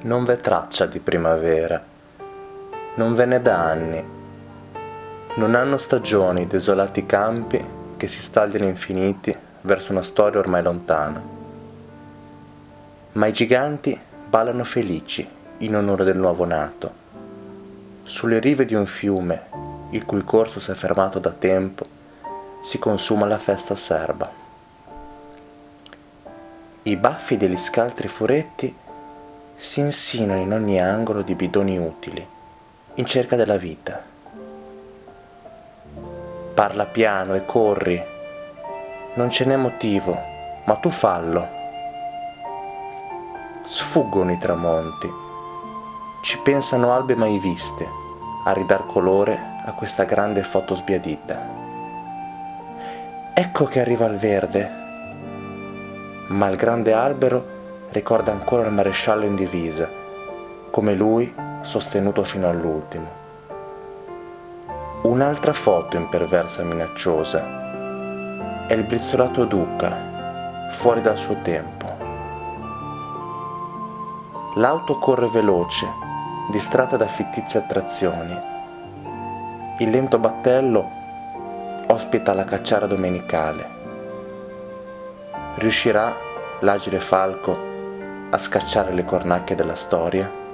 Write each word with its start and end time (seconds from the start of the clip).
Non 0.00 0.22
v'è 0.22 0.38
traccia 0.38 0.86
di 0.86 1.00
primavera, 1.00 1.82
non 2.94 3.14
ve 3.14 3.24
ne 3.24 3.42
da 3.42 3.64
anni. 3.64 4.04
Non 5.34 5.54
hanno 5.56 5.76
stagioni 5.76 6.42
i 6.42 6.46
desolati 6.46 7.04
campi 7.04 7.64
che 7.96 8.06
si 8.06 8.20
stagliano 8.20 8.66
infiniti 8.66 9.36
verso 9.62 9.90
una 9.90 10.02
storia 10.02 10.38
ormai 10.38 10.62
lontana. 10.62 11.20
Ma 13.12 13.26
i 13.26 13.32
giganti 13.32 13.98
ballano 14.28 14.62
felici 14.62 15.28
in 15.58 15.74
onore 15.74 16.04
del 16.04 16.16
nuovo 16.16 16.44
nato. 16.44 16.92
Sulle 18.04 18.38
rive 18.38 18.66
di 18.66 18.74
un 18.74 18.86
fiume, 18.86 19.42
il 19.90 20.04
cui 20.04 20.22
corso 20.22 20.60
si 20.60 20.70
è 20.70 20.74
fermato 20.74 21.18
da 21.18 21.30
tempo, 21.30 21.84
si 22.62 22.78
consuma 22.78 23.26
la 23.26 23.38
festa 23.38 23.74
serba. 23.74 24.30
I 26.82 26.96
baffi 26.96 27.36
degli 27.36 27.56
scaltri 27.56 28.06
furetti 28.06 28.86
si 29.60 29.80
insinuano 29.80 30.40
in 30.40 30.52
ogni 30.52 30.80
angolo 30.80 31.22
di 31.22 31.34
bidoni 31.34 31.76
utili, 31.76 32.24
in 32.94 33.04
cerca 33.04 33.34
della 33.34 33.56
vita. 33.56 34.00
Parla 36.54 36.86
piano 36.86 37.34
e 37.34 37.44
corri, 37.44 38.00
non 39.14 39.28
ce 39.30 39.44
n'è 39.44 39.56
motivo, 39.56 40.16
ma 40.64 40.76
tu 40.76 40.90
fallo. 40.90 41.48
Sfuggono 43.64 44.30
i 44.30 44.38
tramonti, 44.38 45.10
ci 46.22 46.38
pensano 46.38 46.92
albe 46.92 47.16
mai 47.16 47.36
viste 47.40 47.84
a 48.44 48.52
ridar 48.52 48.86
colore 48.86 49.56
a 49.64 49.72
questa 49.72 50.04
grande 50.04 50.44
foto 50.44 50.76
sbiadita. 50.76 51.56
Ecco 53.34 53.64
che 53.64 53.80
arriva 53.80 54.06
il 54.06 54.18
verde, 54.18 54.70
ma 56.28 56.46
il 56.46 56.56
grande 56.56 56.92
albero 56.92 57.56
ricorda 57.90 58.32
ancora 58.32 58.66
il 58.66 58.72
maresciallo 58.72 59.24
in 59.24 59.34
divisa, 59.34 59.88
come 60.70 60.94
lui 60.94 61.34
sostenuto 61.62 62.22
fino 62.22 62.48
all'ultimo. 62.48 63.16
Un'altra 65.02 65.52
foto 65.52 65.96
imperversa 65.96 66.62
e 66.62 66.64
minacciosa 66.64 68.66
è 68.66 68.74
il 68.74 68.84
brizzolato 68.84 69.44
Duca, 69.44 70.68
fuori 70.70 71.00
dal 71.00 71.16
suo 71.16 71.36
tempo. 71.42 71.86
L'auto 74.56 74.98
corre 74.98 75.28
veloce, 75.28 75.86
distratta 76.50 76.96
da 76.96 77.06
fittizie 77.06 77.60
attrazioni. 77.60 78.38
Il 79.78 79.90
lento 79.90 80.18
battello 80.18 80.96
ospita 81.86 82.34
la 82.34 82.44
cacciara 82.44 82.86
domenicale. 82.86 83.76
Riuscirà 85.54 86.14
l'agile 86.60 87.00
falco 87.00 87.67
a 88.30 88.38
scacciare 88.38 88.92
le 88.92 89.04
cornacchie 89.04 89.56
della 89.56 89.74
storia? 89.74 90.46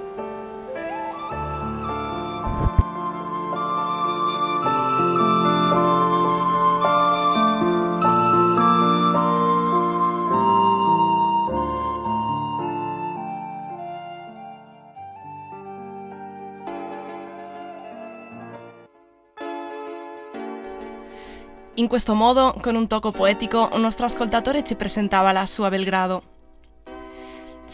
In 21.77 21.89
questo 21.89 22.15
modo, 22.15 22.55
con 22.61 22.75
un 22.75 22.87
tocco 22.87 23.11
poetico, 23.11 23.69
un 23.73 23.81
nostro 23.81 24.05
ascoltatore 24.05 24.63
ci 24.63 24.75
presentava 24.75 25.33
la 25.33 25.45
sua 25.45 25.69
Belgrado. 25.69 26.34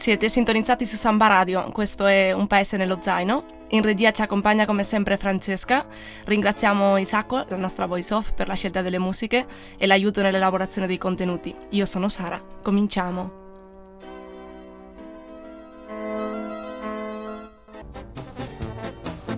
Siete 0.01 0.29
sintonizzati 0.29 0.87
su 0.87 0.95
Samba 0.95 1.27
Radio, 1.27 1.69
questo 1.71 2.07
è 2.07 2.31
Un 2.31 2.47
Paese 2.47 2.75
nello 2.75 2.97
Zaino. 3.03 3.67
In 3.69 3.83
regia 3.83 4.11
ci 4.11 4.23
accompagna 4.23 4.65
come 4.65 4.83
sempre 4.83 5.15
Francesca. 5.15 5.85
Ringraziamo 6.25 6.97
Isacco, 6.97 7.45
la 7.47 7.55
nostra 7.55 7.85
voice 7.85 8.11
off, 8.11 8.31
per 8.31 8.47
la 8.47 8.55
scelta 8.55 8.81
delle 8.81 8.97
musiche 8.97 9.45
e 9.77 9.85
l'aiuto 9.85 10.23
nell'elaborazione 10.23 10.87
dei 10.87 10.97
contenuti. 10.97 11.53
Io 11.69 11.85
sono 11.85 12.09
Sara. 12.09 12.41
Cominciamo. 12.63 13.40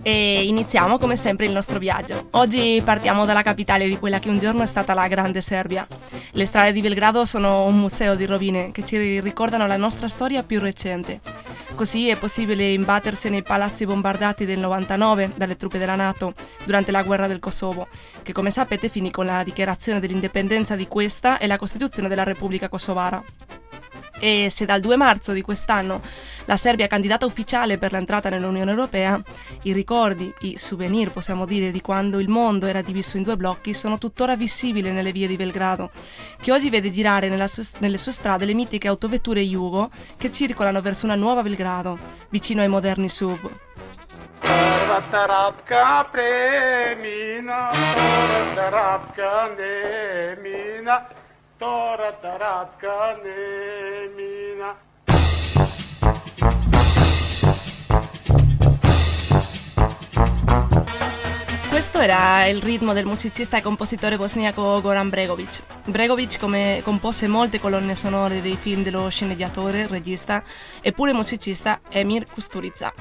E 0.05 0.43
iniziamo 0.43 0.97
come 0.97 1.15
sempre 1.15 1.45
il 1.45 1.53
nostro 1.53 1.79
viaggio. 1.79 2.27
Oggi 2.31 2.81
partiamo 2.83 3.25
dalla 3.25 3.41
capitale 3.41 3.87
di 3.87 3.97
quella 3.97 4.19
che 4.19 4.27
un 4.27 4.37
giorno 4.37 4.61
è 4.61 4.65
stata 4.65 4.93
la 4.93 5.07
Grande 5.07 5.39
Serbia. 5.39 5.87
Le 6.31 6.45
strade 6.45 6.73
di 6.73 6.81
Belgrado 6.81 7.23
sono 7.23 7.63
un 7.63 7.79
museo 7.79 8.13
di 8.13 8.25
rovine 8.25 8.71
che 8.71 8.85
ci 8.85 9.21
ricordano 9.21 9.65
la 9.65 9.77
nostra 9.77 10.09
storia 10.09 10.43
più 10.43 10.59
recente. 10.59 11.21
Così 11.73 12.09
è 12.09 12.17
possibile 12.17 12.73
imbattersi 12.73 13.29
nei 13.29 13.43
palazzi 13.43 13.85
bombardati 13.85 14.43
del 14.43 14.59
99 14.59 15.31
dalle 15.37 15.55
truppe 15.55 15.77
della 15.77 15.95
Nato 15.95 16.33
durante 16.65 16.91
la 16.91 17.01
guerra 17.01 17.27
del 17.27 17.39
Kosovo, 17.39 17.87
che 18.23 18.33
come 18.33 18.51
sapete 18.51 18.89
finì 18.89 19.09
con 19.09 19.25
la 19.25 19.41
dichiarazione 19.41 20.01
dell'indipendenza 20.01 20.75
di 20.75 20.87
questa 20.89 21.37
e 21.37 21.47
la 21.47 21.57
Costituzione 21.57 22.09
della 22.09 22.23
Repubblica 22.23 22.67
Kosovara 22.67 23.23
e 24.23 24.49
se 24.49 24.63
dal 24.63 24.79
2 24.79 24.95
marzo 24.95 25.33
di 25.33 25.41
quest'anno 25.41 25.99
la 26.45 26.55
Serbia 26.55 26.85
è 26.85 26.87
candidata 26.87 27.25
ufficiale 27.25 27.77
per 27.77 27.91
l'entrata 27.91 28.29
nell'Unione 28.29 28.71
Europea, 28.71 29.21
i 29.63 29.73
ricordi, 29.73 30.33
i 30.41 30.57
souvenir 30.57 31.11
possiamo 31.11 31.45
dire 31.45 31.71
di 31.71 31.81
quando 31.81 32.19
il 32.19 32.29
mondo 32.29 32.65
era 32.65 32.81
diviso 32.81 33.17
in 33.17 33.23
due 33.23 33.35
blocchi 33.35 33.73
sono 33.73 33.97
tuttora 33.97 34.37
visibili 34.37 34.91
nelle 34.91 35.11
vie 35.11 35.27
di 35.27 35.35
Belgrado, 35.35 35.91
che 36.39 36.53
oggi 36.53 36.69
vede 36.69 36.89
girare 36.89 37.47
su- 37.49 37.67
nelle 37.79 37.97
sue 37.97 38.13
strade 38.13 38.45
le 38.45 38.53
mitiche 38.53 38.87
autovetture 38.87 39.41
Jugo 39.41 39.89
che 40.17 40.31
circolano 40.31 40.79
verso 40.79 41.03
una 41.03 41.15
nuova 41.15 41.41
Belgrado, 41.41 41.97
vicino 42.29 42.61
ai 42.61 42.69
moderni 42.69 43.09
sub. 43.09 43.51
Ratka 44.39 46.07
premina, 46.09 47.71
ratka 48.69 49.51
nemina, 49.57 51.07
Tora 51.63 52.11
taratka 52.11 53.17
nemina. 53.23 54.75
Questo 61.69 61.99
era 61.99 62.45
il 62.47 62.61
ritmo 62.61 62.91
del 62.91 63.05
musicista 63.05 63.55
e 63.55 63.61
compositore 63.61 64.17
bosniaco 64.17 64.81
Goran 64.81 65.07
Bregovic. 65.07 65.63
Bregovic 65.85 66.37
come 66.37 66.81
compose 66.83 67.27
molte 67.27 67.61
colonne 67.61 67.95
sonore 67.95 68.41
dei 68.41 68.57
film 68.57 68.83
dello 68.83 69.07
sceneggiatore, 69.07 69.87
regista 69.87 70.43
e 70.81 70.91
pure 70.91 71.13
musicista 71.13 71.79
Emir 71.87 72.25
Kusturica, 72.25 72.93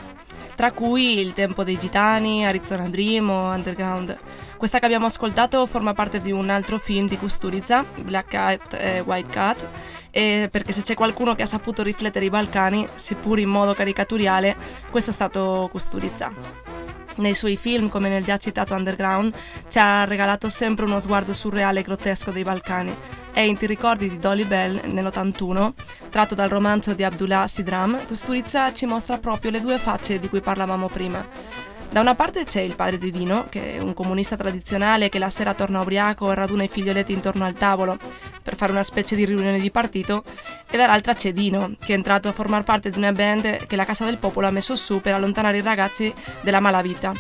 tra 0.55 0.73
cui 0.73 1.19
Il 1.19 1.35
tempo 1.35 1.65
dei 1.65 1.79
gitani, 1.79 2.47
Arizona 2.47 2.89
Dream 2.89 3.31
o 3.31 3.51
Underground. 3.53 4.17
Questa 4.57 4.79
che 4.79 4.85
abbiamo 4.85 5.07
ascoltato 5.07 5.67
forma 5.67 5.93
parte 5.93 6.21
di 6.21 6.31
un 6.31 6.49
altro 6.49 6.79
film 6.79 7.09
di 7.09 7.17
Kusturica, 7.17 7.85
Black 8.03 8.29
Cat 8.29 8.75
e 8.75 9.01
White 9.01 9.33
Cat, 9.33 9.67
e 10.11 10.49
perché 10.51 10.73
se 10.73 10.83
c'è 10.83 10.95
qualcuno 10.95 11.35
che 11.35 11.43
ha 11.43 11.47
saputo 11.47 11.83
riflettere 11.83 12.27
i 12.27 12.31
Balcani, 12.31 12.87
seppur 12.95 13.41
in 13.41 13.49
modo 13.49 13.75
caricaturiale, 13.75 14.57
questo 14.91 15.11
è 15.11 15.15
stato 15.15 15.69
Kusturica. 15.73 16.72
Nei 17.17 17.35
suoi 17.35 17.57
film, 17.57 17.89
come 17.89 18.09
nel 18.09 18.25
già 18.25 18.39
citato 18.39 18.75
Underground, 18.75 19.35
ci 19.69 19.79
ha 19.79 20.05
regalato 20.05 20.49
sempre 20.49 20.85
uno 20.85 21.01
sguardo 21.01 21.33
surreale 21.33 21.81
e 21.81 21.83
grottesco 21.83 22.31
dei 22.31 22.43
Balcani. 22.43 22.95
E 23.33 23.47
in 23.47 23.57
Ti 23.57 23.67
ricordi 23.67 24.09
di 24.09 24.19
Dolly 24.19 24.45
Bell 24.45 24.81
nell'81, 24.85 25.73
tratto 26.11 26.35
dal 26.35 26.49
romanzo 26.49 26.95
di 26.95 27.05
Abdullah 27.05 27.47
Sidram, 27.47 28.07
Kusturica 28.07 28.73
ci 28.73 28.87
mostra 28.87 29.19
proprio 29.19 29.51
le 29.51 29.61
due 29.61 29.79
facce 29.79 30.19
di 30.19 30.29
cui 30.29 30.41
parlavamo 30.41 30.89
prima 30.89 31.71
da 31.93 32.01
una 32.01 32.15
parte 32.15 32.45
c'è 32.45 32.63
il 32.63 32.75
padre 32.75 32.97
di 32.97 33.11
Dino, 33.11 33.49
che 33.51 33.77
è 33.77 33.79
un 33.79 33.93
comunista 33.93 34.35
tradizionale 34.35 35.11
che 35.11 35.19
la 35.19 35.29
sera 35.29 35.53
torna 35.53 35.81
ubriaco 35.81 36.33
e 36.33 36.35
raduna 36.35 36.63
i 36.63 36.69
figlioletti 36.69 37.13
intorno 37.13 37.45
al 37.45 37.53
tavolo 37.53 37.99
per 38.43 38.57
fare 38.57 38.73
una 38.73 38.83
specie 38.83 39.15
di 39.15 39.27
riunione 39.27 39.61
di 39.61 39.71
partito, 39.71 40.25
e 40.71 40.79
dall'altra 40.79 41.13
c'è 41.13 41.35
Dino, 41.35 41.77
che 41.79 41.93
è 41.93 41.97
entrato 41.97 42.29
a 42.29 42.33
formare 42.33 42.65
parte 42.65 42.89
di 42.89 42.97
una 42.97 43.13
band 43.13 43.67
che 43.67 43.77
la 43.77 43.85
Casa 43.85 44.07
del 44.07 44.17
Popolo 44.17 44.47
ha 44.47 44.51
messo 44.51 44.75
su 44.75 45.03
per 45.03 45.13
allontanare 45.13 45.59
i 45.59 45.63
ragazzi 45.63 46.11
dalla 46.41 46.61
malavita 46.61 47.13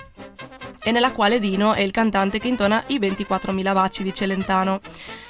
e 0.83 0.91
nella 0.91 1.13
quale 1.13 1.41
Dino 1.41 1.75
è 1.75 1.81
il 1.81 1.91
cantante 1.91 2.39
che 2.39 2.49
intona 2.49 2.83
i 2.89 2.99
24.000 2.99 3.73
baci 3.73 4.03
di 4.03 4.15
Celentano. 4.15 4.81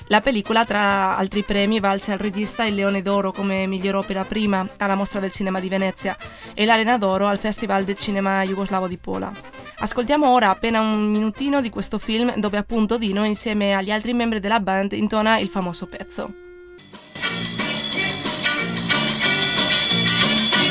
La 0.06 0.20
pellicola, 0.20 0.64
tra 0.64 1.16
altri 1.16 1.42
premi, 1.42 1.80
valse 1.80 2.12
al 2.12 2.18
regista 2.18 2.64
il 2.64 2.74
Leone 2.74 3.02
d'Oro 3.02 3.32
come 3.32 3.66
miglior 3.66 3.96
opera 3.96 4.24
prima 4.24 4.66
alla 4.78 4.94
Mostra 4.94 5.20
del 5.20 5.32
Cinema 5.32 5.60
di 5.60 5.68
Venezia 5.68 6.16
e 6.54 6.64
l'Arena 6.64 6.98
d'Oro 6.98 7.26
al 7.28 7.38
Festival 7.38 7.84
del 7.84 7.96
Cinema 7.96 8.42
Jugoslavo 8.42 8.88
di 8.88 8.98
Pola. 8.98 9.32
Ascoltiamo 9.78 10.28
ora 10.28 10.50
appena 10.50 10.80
un 10.80 11.08
minutino 11.08 11.60
di 11.60 11.70
questo 11.70 11.98
film 11.98 12.34
dove 12.36 12.56
appunto 12.56 12.98
Dino 12.98 13.24
insieme 13.24 13.74
agli 13.74 13.90
altri 13.90 14.12
membri 14.12 14.38
della 14.38 14.60
band 14.60 14.92
intona 14.92 15.38
il 15.38 15.48
famoso 15.48 15.86
pezzo. 15.86 16.32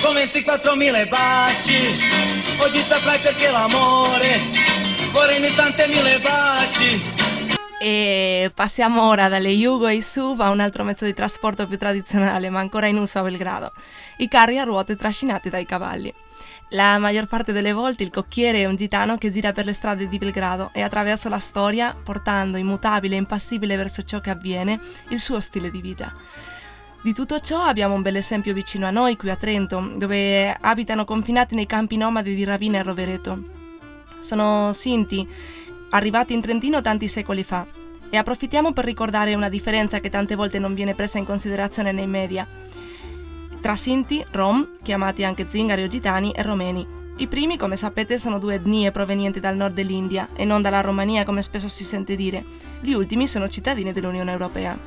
Con 0.02 0.16
24.000 0.16 1.10
baci, 1.10 1.78
oggi 2.62 2.80
saprai 2.80 3.20
perché 3.20 3.52
l'amore, 3.52 4.40
E 7.80 8.52
passiamo 8.56 9.08
ora 9.08 9.28
dalle 9.28 9.50
Yugo 9.50 9.88
e 9.88 10.02
SUV 10.02 10.42
a 10.42 10.50
un 10.50 10.60
altro 10.60 10.84
mezzo 10.84 11.06
di 11.06 11.14
trasporto 11.14 11.68
più 11.68 11.78
tradizionale, 11.78 12.50
ma 12.50 12.60
ancora 12.60 12.88
in 12.88 12.98
uso 12.98 13.20
a 13.20 13.22
Belgrado, 13.22 13.72
i 14.18 14.28
carri 14.28 14.58
a 14.58 14.64
ruote 14.64 14.96
trascinati 14.96 15.50
dai 15.50 15.66
cavalli. 15.66 16.12
La 16.70 16.98
maggior 16.98 17.28
parte 17.28 17.54
delle 17.54 17.72
volte 17.72 18.02
il 18.02 18.10
cocchiere 18.10 18.60
è 18.60 18.66
un 18.66 18.76
gitano 18.76 19.18
che 19.18 19.32
gira 19.32 19.52
per 19.52 19.66
le 19.66 19.74
strade 19.74 20.08
di 20.08 20.18
Belgrado 20.18 20.72
e 20.74 20.82
attraverso 20.82 21.30
la 21.30 21.40
storia, 21.40 21.96
portando 22.04 22.58
immutabile 22.58 23.14
e 23.14 23.20
impassibile 23.20 23.76
verso 23.76 24.04
ciò 24.04 24.20
che 24.22 24.32
avviene, 24.32 24.80
il 25.10 25.20
suo 25.20 25.40
stile 25.40 25.70
di 25.70 25.82
vita. 25.82 26.14
Di 27.04 27.14
tutto 27.14 27.40
ciò 27.42 27.62
abbiamo 27.62 27.94
un 27.94 28.02
bel 28.02 28.16
esempio 28.16 28.54
vicino 28.54 28.88
a 28.88 28.92
noi, 28.92 29.18
qui 29.18 29.30
a 29.30 29.36
Trento, 29.36 29.94
dove 29.98 30.52
abitano 30.60 31.06
confinati 31.06 31.54
nei 31.54 31.68
campi 31.68 31.98
nomadi 31.98 32.34
di 32.34 32.44
Ravina 32.44 32.80
e 32.80 32.84
Rovereto. 32.84 33.61
Sono 34.22 34.72
Sinti, 34.72 35.28
arrivati 35.90 36.34
in 36.34 36.42
Trentino 36.42 36.80
tanti 36.80 37.08
secoli 37.08 37.44
fa, 37.44 37.66
e 38.08 38.18
approfittiamo 38.18 38.72
per 38.72 38.86
ricordare 38.86 39.34
una 39.34 39.50
differenza 39.50 40.00
che 40.00 40.12
tante 40.12 40.36
volte 40.36 40.60
non 40.60 40.76
viene 40.76 40.94
presa 40.94 41.18
in 41.18 41.26
considerazione 41.26 41.92
nei 41.92 42.06
media. 42.06 42.48
Tra 43.60 43.76
Sinti, 43.76 44.24
Rom, 44.32 44.74
chiamati 44.84 45.24
anche 45.24 45.48
zingari 45.50 45.82
o 45.82 45.88
gitani, 45.88 46.32
e 46.32 46.44
Romeni. 46.44 46.88
I 47.18 47.28
primi, 47.28 47.58
come 47.58 47.76
sapete, 47.76 48.20
sono 48.20 48.38
due 48.38 48.56
etnie 48.56 48.92
provenienti 48.92 49.40
dal 49.40 49.56
nord 49.56 49.74
dell'India 49.74 50.30
e 50.36 50.46
non 50.46 50.62
dalla 50.62 50.82
Romania 50.82 51.26
come 51.26 51.42
spesso 51.42 51.68
si 51.68 51.84
sente 51.84 52.16
dire. 52.16 52.46
Gli 52.80 52.94
ultimi 52.94 53.28
sono 53.28 53.50
cittadini 53.50 53.92
dell'Unione 53.92 54.32
Europea. 54.32 54.78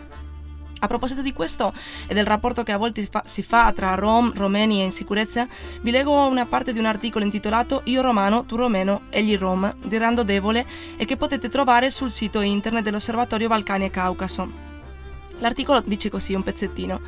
A 0.84 0.86
proposito 0.86 1.22
di 1.22 1.32
questo 1.32 1.72
e 2.06 2.12
del 2.12 2.26
rapporto 2.26 2.62
che 2.62 2.70
a 2.70 2.76
volte 2.76 3.08
si 3.25 3.42
fa 3.42 3.72
tra 3.72 3.94
Rom, 3.94 4.34
romeni 4.34 4.82
e 4.82 4.84
insicurezza, 4.84 5.48
vi 5.81 5.90
leggo 5.90 6.26
una 6.26 6.44
parte 6.44 6.75
di 6.75 6.78
un 6.78 6.84
articolo 6.84 7.25
intitolato 7.25 7.81
Io 7.84 8.02
romano, 8.02 8.44
tu 8.44 8.56
romeno, 8.56 9.04
egli 9.08 9.34
rom 9.38 9.76
di 9.82 9.96
Rando 9.96 10.25
Devole 10.25 10.66
e 10.98 11.06
che 11.06 11.16
potete 11.16 11.48
trovare 11.48 11.90
sul 11.90 12.10
sito 12.10 12.42
internet 12.42 12.84
dell'Osservatorio 12.84 13.48
Balcani 13.48 13.86
e 13.86 13.90
Caucaso. 13.90 14.50
L'articolo 15.38 15.81
dice 15.81 16.10
così 16.10 16.34
un 16.34 16.42
pezzettino. 16.42 17.00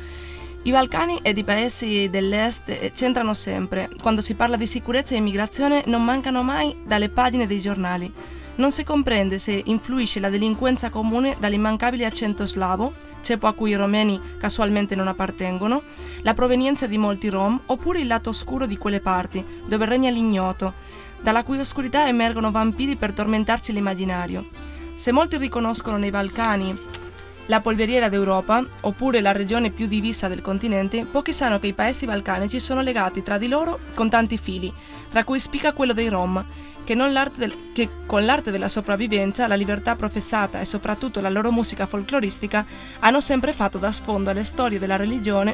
I 0.63 0.71
Balcani 0.71 1.19
ed 1.21 1.37
i 1.37 1.43
paesi 1.43 2.09
dell'est 2.09 2.91
c'entrano 2.95 3.35
sempre. 3.35 3.91
Quando 4.01 4.21
si 4.21 4.33
parla 4.33 4.55
di 4.55 4.65
sicurezza 4.65 5.13
e 5.13 5.17
immigrazione 5.17 5.83
non 5.85 6.03
mancano 6.03 6.41
mai 6.41 6.75
dalle 6.83 7.09
pagine 7.09 7.45
dei 7.45 7.61
giornali. 7.61 8.11
Non 8.57 8.71
si 8.71 8.83
comprende 8.83 9.37
se 9.37 9.61
influisce 9.65 10.19
la 10.19 10.29
delinquenza 10.29 10.89
comune 10.89 11.37
dall'immancabile 11.39 12.05
accento 12.05 12.47
slavo, 12.47 12.93
ceppo 13.21 13.45
a 13.45 13.53
cui 13.53 13.69
i 13.69 13.75
romeni 13.75 14.19
casualmente 14.39 14.95
non 14.95 15.07
appartengono, 15.07 15.83
la 16.23 16.33
provenienza 16.33 16.87
di 16.87 16.97
molti 16.97 17.29
rom, 17.29 17.59
oppure 17.67 17.99
il 17.99 18.07
lato 18.07 18.29
oscuro 18.29 18.65
di 18.65 18.77
quelle 18.77 18.99
parti, 18.99 19.45
dove 19.67 19.85
regna 19.85 20.09
l'ignoto, 20.09 20.73
dalla 21.21 21.43
cui 21.43 21.59
oscurità 21.59 22.07
emergono 22.07 22.49
vampiri 22.49 22.95
per 22.95 23.11
tormentarci 23.13 23.71
l'immaginario. 23.73 24.49
Se 24.95 25.11
molti 25.11 25.37
riconoscono 25.37 25.97
nei 25.97 26.09
Balcani 26.09 26.75
la 27.47 27.61
polveriera 27.61 28.07
d'Europa, 28.07 28.65
oppure 28.81 29.19
la 29.19 29.31
regione 29.31 29.71
più 29.71 29.87
divisa 29.87 30.27
del 30.27 30.41
continente, 30.41 31.05
pochi 31.05 31.33
sanno 31.33 31.59
che 31.59 31.67
i 31.67 31.73
paesi 31.73 32.05
balcanici 32.05 32.59
sono 32.59 32.81
legati 32.81 33.23
tra 33.23 33.37
di 33.37 33.47
loro 33.47 33.79
con 33.95 34.09
tanti 34.09 34.37
fili, 34.37 34.71
tra 35.09 35.23
cui 35.23 35.39
spicca 35.39 35.73
quello 35.73 35.93
dei 35.93 36.07
Rom, 36.07 36.45
che, 36.83 36.95
del, 37.35 37.71
che, 37.73 37.89
con 38.05 38.23
l'arte 38.23 38.51
della 38.51 38.69
sopravvivenza, 38.69 39.47
la 39.47 39.55
libertà 39.55 39.95
professata 39.95 40.61
e 40.61 40.65
soprattutto 40.65 41.19
la 41.19 41.29
loro 41.29 41.51
musica 41.51 41.85
folcloristica 41.85 42.65
hanno 42.99 43.19
sempre 43.19 43.51
fatto 43.51 43.77
da 43.77 43.91
sfondo 43.91 44.29
alle 44.29 44.45
storie 44.45 44.79
della, 44.79 44.97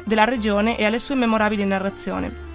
della 0.04 0.24
regione 0.24 0.78
e 0.78 0.84
alle 0.84 1.00
sue 1.00 1.16
memorabili 1.16 1.64
narrazioni 1.64 2.53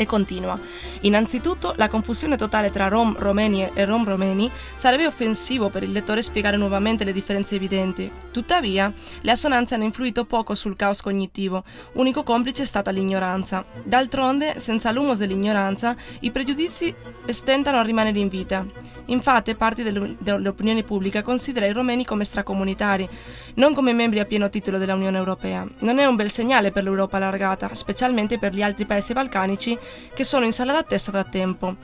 e 0.00 0.06
continua. 0.06 0.58
Innanzitutto, 1.02 1.74
la 1.76 1.90
confusione 1.90 2.38
totale 2.38 2.70
tra 2.70 2.88
rom 2.88 3.14
romeni 3.18 3.68
e 3.74 3.84
rom 3.84 4.06
romeni 4.06 4.50
sarebbe 4.76 5.06
offensivo 5.06 5.68
per 5.68 5.82
il 5.82 5.92
lettore 5.92 6.22
spiegare 6.22 6.56
nuovamente 6.56 7.04
le 7.04 7.12
differenze 7.12 7.56
evidenti. 7.56 8.10
Tuttavia, 8.30 8.90
le 9.20 9.30
assonanze 9.30 9.74
hanno 9.74 9.84
influito 9.84 10.24
poco 10.24 10.54
sul 10.54 10.74
caos 10.74 11.02
cognitivo, 11.02 11.64
unico 11.92 12.22
complice 12.22 12.62
è 12.62 12.64
stata 12.64 12.90
l'ignoranza. 12.90 13.62
D'altronde, 13.84 14.58
senza 14.58 14.90
l'humus 14.90 15.18
dell'ignoranza, 15.18 15.94
i 16.20 16.30
pregiudizi 16.30 16.94
stentano 17.26 17.78
a 17.78 17.82
rimanere 17.82 18.18
in 18.20 18.28
vita. 18.28 18.64
Infatti, 19.06 19.54
parte 19.54 19.82
dell'opinione 19.82 20.82
pubblica 20.82 21.22
considera 21.22 21.66
i 21.66 21.72
romeni 21.72 22.06
come 22.06 22.24
stracomunitari, 22.24 23.06
non 23.56 23.74
come 23.74 23.92
membri 23.92 24.20
a 24.20 24.24
pieno 24.24 24.48
titolo 24.48 24.78
dell'Unione 24.78 25.18
Europea. 25.18 25.66
Non 25.80 25.98
è 25.98 26.06
un 26.06 26.16
bel 26.16 26.30
segnale 26.30 26.70
per 26.70 26.84
l'Europa 26.84 27.18
allargata, 27.18 27.74
specialmente 27.74 28.38
per 28.38 28.54
gli 28.54 28.62
altri 28.62 28.86
paesi 28.86 29.12
balcanici 29.12 29.76
che 30.14 30.24
sono 30.24 30.44
in 30.44 30.52
sala 30.52 30.72
d'attesa 30.72 31.10
da 31.10 31.24
tempo. 31.24 31.76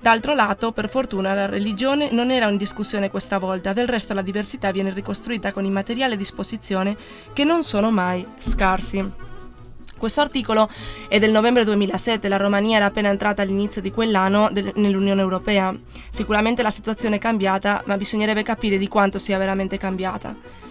D'altro 0.00 0.34
lato, 0.34 0.72
per 0.72 0.90
fortuna, 0.90 1.32
la 1.32 1.46
religione 1.46 2.10
non 2.10 2.30
era 2.30 2.48
in 2.50 2.58
discussione 2.58 3.10
questa 3.10 3.38
volta, 3.38 3.72
del 3.72 3.88
resto 3.88 4.12
la 4.12 4.20
diversità 4.20 4.70
viene 4.70 4.90
ricostruita 4.90 5.52
con 5.52 5.64
i 5.64 5.70
materiali 5.70 6.12
a 6.12 6.16
disposizione 6.18 6.94
che 7.32 7.44
non 7.44 7.64
sono 7.64 7.90
mai 7.90 8.26
scarsi. 8.36 9.10
Questo 9.96 10.20
articolo 10.20 10.68
è 11.08 11.18
del 11.18 11.30
novembre 11.30 11.64
2007, 11.64 12.28
la 12.28 12.36
Romania 12.36 12.76
era 12.76 12.84
appena 12.84 13.08
entrata 13.08 13.40
all'inizio 13.40 13.80
di 13.80 13.90
quell'anno 13.90 14.50
nell'Unione 14.74 15.22
Europea. 15.22 15.74
Sicuramente 16.10 16.62
la 16.62 16.70
situazione 16.70 17.16
è 17.16 17.18
cambiata, 17.18 17.82
ma 17.86 17.96
bisognerebbe 17.96 18.42
capire 18.42 18.76
di 18.76 18.88
quanto 18.88 19.18
sia 19.18 19.38
veramente 19.38 19.78
cambiata. 19.78 20.63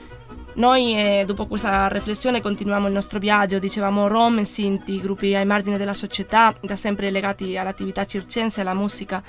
Noi 0.55 0.93
eh, 0.95 1.23
dopo 1.25 1.47
questa 1.47 1.87
riflessione 1.87 2.39
continuiamo 2.39 2.85
il 2.85 2.93
nostro 2.93 3.17
viaggio, 3.17 3.57
dicevamo 3.57 4.07
Rom 4.07 4.37
e 4.39 4.45
Sinti, 4.45 5.01
gruppi 5.01 5.33
ai 5.33 5.45
margini 5.45 5.77
della 5.77 5.95
società, 5.95 6.55
da 6.61 6.75
sempre 6.75 7.09
legati 7.09 7.57
all'attività 7.57 8.05
circense 8.05 8.59
e 8.59 8.61
alla 8.61 8.75
musica, 8.75 9.23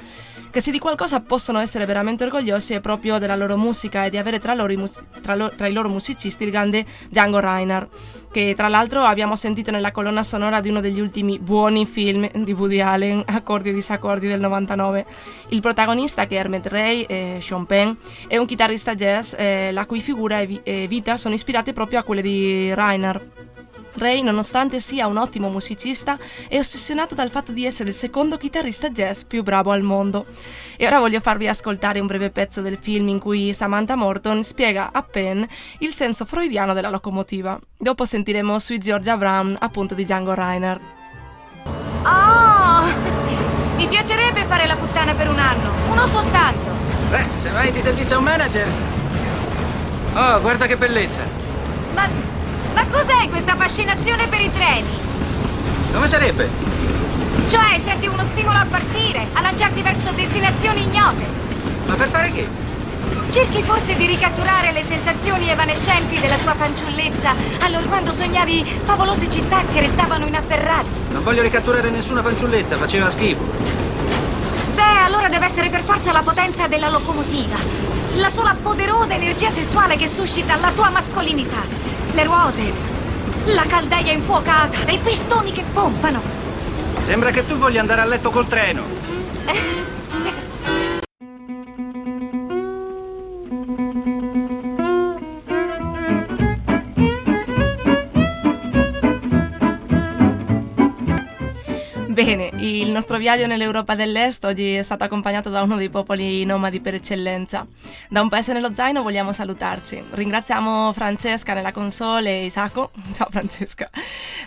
che 0.50 0.60
se 0.60 0.70
di 0.70 0.78
qualcosa 0.78 1.20
possono 1.20 1.60
essere 1.60 1.86
veramente 1.86 2.24
orgogliosi 2.24 2.74
è 2.74 2.80
proprio 2.80 3.18
della 3.18 3.36
loro 3.36 3.56
musica 3.56 4.04
e 4.04 4.10
di 4.10 4.18
avere 4.18 4.38
tra, 4.38 4.54
mus- 4.54 5.02
tra, 5.22 5.34
lo- 5.34 5.52
tra 5.56 5.66
i 5.66 5.72
loro 5.72 5.88
musicisti 5.88 6.44
il 6.44 6.50
grande 6.50 6.84
Django 7.08 7.40
Reinhardt, 7.40 7.90
che 8.30 8.52
tra 8.54 8.68
l'altro 8.68 9.02
abbiamo 9.02 9.34
sentito 9.36 9.70
nella 9.70 9.92
colonna 9.92 10.24
sonora 10.24 10.60
di 10.60 10.68
uno 10.68 10.80
degli 10.80 11.00
ultimi 11.00 11.38
buoni 11.38 11.86
film 11.86 12.28
di 12.42 12.52
Woody 12.52 12.80
Allen, 12.80 13.22
Accordi 13.24 13.70
e 13.70 13.72
disaccordi 13.72 14.26
del 14.26 14.40
99. 14.40 15.06
Il 15.48 15.60
protagonista, 15.60 16.26
che 16.26 16.36
è 16.36 16.40
Hermet 16.40 16.66
Ray, 16.66 17.02
eh, 17.02 17.38
Sean 17.40 17.64
Penn, 17.64 17.92
è 18.26 18.36
un 18.36 18.44
chitarrista 18.44 18.94
jazz 18.94 19.34
eh, 19.36 19.70
la 19.72 19.86
cui 19.86 20.00
figura 20.00 20.40
e, 20.40 20.46
vi- 20.46 20.60
vita 21.14 21.16
sono 21.16 21.34
ispirate 21.34 21.72
proprio 21.72 22.00
a 22.00 22.02
quelle 22.02 22.22
di 22.22 22.74
Reinhardt. 22.74 23.42
Ray, 23.96 24.22
nonostante 24.22 24.80
sia 24.80 25.06
un 25.06 25.16
ottimo 25.16 25.48
musicista, 25.48 26.18
è 26.48 26.58
ossessionato 26.58 27.14
dal 27.14 27.30
fatto 27.30 27.52
di 27.52 27.64
essere 27.64 27.90
il 27.90 27.94
secondo 27.94 28.36
chitarrista 28.36 28.90
jazz 28.90 29.22
più 29.22 29.44
bravo 29.44 29.70
al 29.70 29.82
mondo. 29.82 30.26
E 30.76 30.84
ora 30.84 30.98
voglio 30.98 31.20
farvi 31.20 31.46
ascoltare 31.46 32.00
un 32.00 32.06
breve 32.06 32.30
pezzo 32.30 32.60
del 32.60 32.76
film 32.76 33.06
in 33.08 33.20
cui 33.20 33.52
Samantha 33.52 33.94
Morton 33.94 34.42
spiega 34.42 34.90
a 34.92 35.02
Penn 35.02 35.44
il 35.78 35.94
senso 35.94 36.24
freudiano 36.24 36.72
della 36.72 36.90
locomotiva. 36.90 37.58
Dopo 37.76 38.04
sentiremo 38.04 38.58
Sweet 38.58 38.82
Georgia 38.82 39.16
Brown, 39.16 39.56
appunto 39.60 39.94
di 39.94 40.04
Django 40.04 40.34
Reinhardt. 40.34 40.82
Oh! 42.02 42.82
Mi 43.76 43.86
piacerebbe 43.86 44.44
fare 44.44 44.66
la 44.66 44.74
puttana 44.74 45.14
per 45.14 45.28
un 45.28 45.38
anno, 45.38 45.70
uno 45.90 46.06
soltanto. 46.08 46.72
Beh, 47.10 47.26
se 47.36 47.50
mai 47.50 47.70
ti 47.70 47.80
servisse 47.80 48.16
un 48.16 48.24
manager. 48.24 49.03
Oh, 50.14 50.40
guarda 50.40 50.66
che 50.66 50.76
bellezza. 50.76 51.22
Ma 51.94 52.08
ma 52.74 52.84
cos'è 52.90 53.28
questa 53.28 53.54
fascinazione 53.54 54.26
per 54.26 54.40
i 54.40 54.50
treni? 54.52 54.98
Come 55.92 56.08
sarebbe? 56.08 56.48
Cioè, 57.46 57.78
senti 57.78 58.06
uno 58.08 58.24
stimolo 58.24 58.58
a 58.58 58.66
partire, 58.68 59.26
a 59.32 59.40
lanciarti 59.40 59.80
verso 59.80 60.10
destinazioni 60.12 60.82
ignote. 60.82 61.26
Ma 61.86 61.94
per 61.94 62.08
fare 62.08 62.32
che? 62.32 62.48
Cerchi 63.30 63.62
forse 63.62 63.96
di 63.96 64.06
ricatturare 64.06 64.72
le 64.72 64.82
sensazioni 64.82 65.48
evanescenti 65.48 66.18
della 66.18 66.36
tua 66.36 66.54
fanciullezza 66.54 67.32
allorquando 67.60 68.12
sognavi 68.12 68.64
favolose 68.84 69.30
città 69.30 69.62
che 69.72 69.80
restavano 69.80 70.26
inafferrate. 70.26 70.88
Non 71.10 71.22
voglio 71.22 71.42
ricatturare 71.42 71.90
nessuna 71.90 72.22
fanciullezza, 72.22 72.76
faceva 72.76 73.10
schifo. 73.10 73.42
Beh, 74.74 75.04
allora 75.06 75.28
deve 75.28 75.46
essere 75.46 75.70
per 75.70 75.82
forza 75.82 76.12
la 76.12 76.22
potenza 76.22 76.66
della 76.66 76.88
locomotiva. 76.88 77.56
La 78.16 78.30
sola 78.30 78.56
poderosa 78.60 79.14
energia 79.14 79.50
sessuale 79.50 79.96
che 79.96 80.06
suscita 80.06 80.56
la 80.56 80.70
tua 80.70 80.90
mascolinità 80.90 81.84
le 82.14 82.24
ruote, 82.24 82.72
la 83.46 83.64
caldaia 83.66 84.12
infuocata, 84.12 84.88
i 84.90 84.98
pistoni 84.98 85.52
che 85.52 85.64
pompano. 85.72 86.22
Sembra 87.00 87.32
che 87.32 87.44
tu 87.44 87.56
voglia 87.56 87.80
andare 87.80 88.00
a 88.02 88.04
letto 88.04 88.30
col 88.30 88.46
treno. 88.46 88.82
Bene, 102.14 102.52
il 102.58 102.92
nostro 102.92 103.18
viaggio 103.18 103.48
nell'Europa 103.48 103.96
dell'Est 103.96 104.44
oggi 104.44 104.74
è 104.74 104.84
stato 104.84 105.02
accompagnato 105.02 105.50
da 105.50 105.62
uno 105.62 105.74
dei 105.74 105.88
popoli 105.88 106.44
nomadi 106.44 106.78
per 106.78 106.94
eccellenza. 106.94 107.66
Da 108.08 108.20
un 108.20 108.28
paese 108.28 108.52
nello 108.52 108.72
zaino 108.72 109.02
vogliamo 109.02 109.32
salutarci. 109.32 110.00
Ringraziamo 110.10 110.92
Francesca 110.92 111.54
nella 111.54 111.72
console 111.72 112.30
e 112.30 112.44
Isacco. 112.44 112.92
Ciao 113.16 113.26
Francesca. 113.28 113.90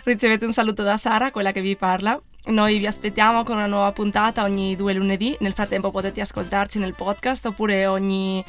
Ricevete 0.04 0.46
un 0.46 0.54
saluto 0.54 0.82
da 0.82 0.96
Sara, 0.96 1.30
quella 1.30 1.52
che 1.52 1.60
vi 1.60 1.76
parla. 1.76 2.18
Noi 2.46 2.78
vi 2.78 2.86
aspettiamo 2.86 3.42
con 3.44 3.56
una 3.56 3.66
nuova 3.66 3.92
puntata 3.92 4.44
ogni 4.44 4.74
due 4.74 4.94
lunedì, 4.94 5.36
nel 5.40 5.52
frattempo 5.52 5.90
potete 5.90 6.22
ascoltarci 6.22 6.78
nel 6.78 6.94
podcast 6.94 7.44
oppure 7.44 7.84
ogni 7.84 8.42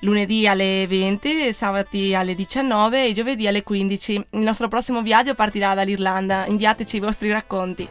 lunedì 0.00 0.48
alle 0.48 0.84
20, 0.88 1.52
sabati 1.52 2.12
alle 2.12 2.34
19 2.34 3.06
e 3.06 3.12
giovedì 3.12 3.46
alle 3.46 3.62
15. 3.62 4.14
Il 4.30 4.40
nostro 4.40 4.66
prossimo 4.66 5.00
viaggio 5.00 5.36
partirà 5.36 5.74
dall'Irlanda, 5.74 6.46
inviateci 6.46 6.96
i 6.96 7.00
vostri 7.00 7.30
racconti. 7.30 7.88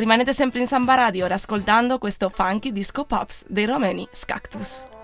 Rimanete 0.00 0.32
sempre 0.32 0.60
in 0.60 0.66
Samba 0.66 0.94
Radio 0.94 1.26
ora 1.26 1.34
ascoltando 1.34 1.98
questo 1.98 2.30
funky 2.30 2.72
disco 2.72 3.04
pops 3.04 3.44
dei 3.46 3.66
romeni 3.66 4.08
Scactus. 4.10 4.99